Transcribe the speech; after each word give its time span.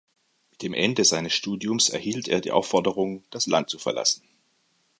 Mit 0.49 0.63
dem 0.63 0.73
Ende 0.73 1.05
seines 1.05 1.31
Studiums 1.33 1.89
erhielt 1.89 2.27
er 2.27 2.41
die 2.41 2.49
Aufforderung, 2.51 3.23
das 3.29 3.45
Land 3.45 3.69
zu 3.69 3.77
verlassen. 3.77 4.23